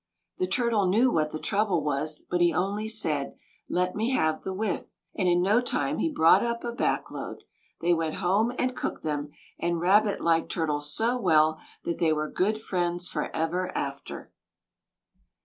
[0.39, 3.35] The Turtle knew what the trouble was; but he only said:
[3.69, 7.43] "Let me have the withe;" and in no time he brought up a back load.
[7.81, 9.29] They went home and cooked them;
[9.59, 14.31] and Rabbit liked Turtle so well that they were good friends forever after.